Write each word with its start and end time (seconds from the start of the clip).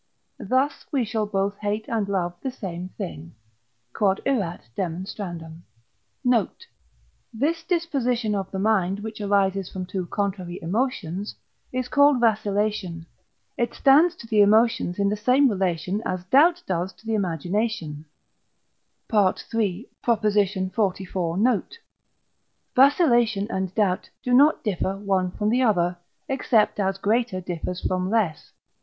thus 0.39 0.83
we 0.91 1.05
shall 1.05 1.27
both 1.27 1.55
hate 1.59 1.85
and 1.87 2.09
love 2.09 2.33
the 2.41 2.49
same 2.49 2.89
thing. 2.97 3.35
Q.E.D. 3.95 4.41
Note. 6.23 6.65
This 7.31 7.61
disposition 7.61 8.33
of 8.33 8.49
the 8.49 8.57
mind, 8.57 9.01
which 9.01 9.21
arises 9.21 9.69
from 9.71 9.85
two 9.85 10.07
contrary 10.07 10.57
emotions, 10.59 11.35
is 11.71 11.87
called 11.87 12.19
vacillation; 12.19 13.05
it 13.59 13.75
stands 13.75 14.15
to 14.15 14.25
the 14.25 14.41
emotions 14.41 14.97
in 14.97 15.07
the 15.07 15.15
same 15.15 15.47
relation 15.47 16.01
as 16.03 16.23
doubt 16.31 16.63
does 16.65 16.91
to 16.93 17.05
the 17.05 17.13
imagination 17.13 18.03
(II. 19.13 19.33
xliv. 19.37 19.83
note); 21.39 21.77
vacillation 22.75 23.47
and 23.51 23.75
doubt 23.75 24.09
do 24.23 24.33
not 24.33 24.63
differ 24.63 24.97
one 24.97 25.29
from 25.29 25.49
the 25.51 25.61
other, 25.61 25.95
except 26.27 26.79
as 26.79 26.97
greater 26.97 27.39
differs 27.39 27.85
from 27.85 28.09
less. 28.09 28.51